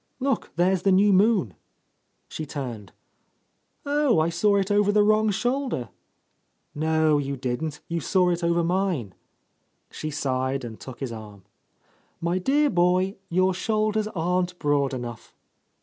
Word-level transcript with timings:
Look, 0.19 0.49
there's 0.55 0.81
the 0.81 0.91
new 0.91 1.13
moonl" 1.13 1.51
She 2.27 2.43
turned. 2.47 2.91
"Oh, 3.85 4.17
I 4.19 4.29
saw 4.29 4.55
it 4.55 4.71
over 4.71 4.91
the 4.91 5.03
wrong 5.03 5.29
shoulder 5.29 5.89
I" 5.91 5.91
"No 6.79 7.19
you 7.19 7.37
didn't. 7.37 7.81
You 7.87 7.99
saw 7.99 8.31
it 8.31 8.43
over 8.43 8.63
mine." 8.63 9.13
She 9.91 10.09
sighed 10.09 10.63
and 10.65 10.79
took 10.79 11.01
his 11.01 11.11
arm. 11.11 11.43
"My 12.19 12.39
dear 12.39 12.71
boy, 12.71 13.17
your 13.29 13.53
shoulders 13.53 14.07
aren't 14.15 14.57
broad 14.57 14.95
enough." 14.95 15.35